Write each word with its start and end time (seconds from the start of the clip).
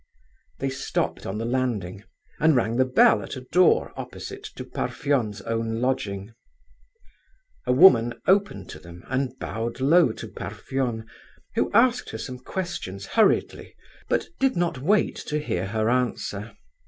They 0.57 0.71
stopped 0.71 1.27
on 1.27 1.37
the 1.37 1.45
landing, 1.45 2.03
and 2.39 2.55
rang 2.55 2.77
the 2.77 2.85
bell 2.85 3.21
at 3.21 3.35
a 3.35 3.41
door 3.41 3.93
opposite 3.95 4.41
to 4.55 4.65
Parfen's 4.65 5.41
own 5.43 5.79
lodging. 5.79 6.29
An 6.31 6.33
old 7.67 7.77
woman 7.77 8.13
opened 8.25 8.67
to 8.71 8.79
them 8.79 9.03
and 9.09 9.37
bowed 9.37 9.79
low 9.79 10.11
to 10.13 10.27
Parfen, 10.27 11.05
who 11.53 11.71
asked 11.71 12.09
her 12.09 12.17
some 12.17 12.39
questions 12.39 13.05
hurriedly, 13.13 13.75
but 14.09 14.25
did 14.39 14.55
not 14.55 14.79
wait 14.79 15.17
to 15.27 15.37
hear 15.37 15.67
her 15.67 15.87
answer. 15.87 16.57